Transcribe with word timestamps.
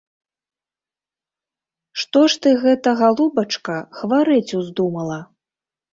Што 2.03 2.25
ж 2.35 2.41
ты 2.45 2.49
гэта, 2.63 2.89
галубачка, 3.03 3.77
хварэць 3.99 4.55
уздумала? 4.61 5.19